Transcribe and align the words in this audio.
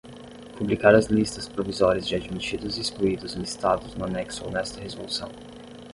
Publicar 0.57 0.95
as 0.95 1.09
listas 1.09 1.47
provisórias 1.47 2.07
de 2.07 2.15
admitidos 2.15 2.75
e 2.75 2.81
excluídos 2.81 3.35
listados 3.35 3.93
no 3.93 4.05
anexo 4.05 4.43
ou 4.45 4.49
nesta 4.51 4.79
resolução. 4.81 5.29